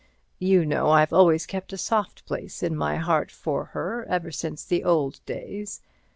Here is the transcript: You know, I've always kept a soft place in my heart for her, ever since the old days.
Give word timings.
You 0.39 0.65
know, 0.65 0.89
I've 0.89 1.13
always 1.13 1.45
kept 1.45 1.73
a 1.73 1.77
soft 1.77 2.25
place 2.25 2.63
in 2.63 2.75
my 2.75 2.95
heart 2.95 3.29
for 3.29 3.65
her, 3.65 4.03
ever 4.09 4.31
since 4.31 4.65
the 4.65 4.83
old 4.83 5.23
days. 5.27 5.79